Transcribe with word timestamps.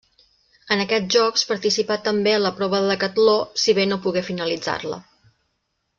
En 0.75 0.79
aquests 0.85 1.11
Jocs 1.15 1.43
participà 1.49 1.99
també 2.07 2.33
en 2.37 2.43
la 2.45 2.53
prova 2.61 2.81
de 2.87 2.91
decatló, 2.95 3.39
si 3.65 3.79
bé 3.81 3.89
no 3.93 4.03
pogué 4.07 4.25
finalitzar-la. 4.31 5.03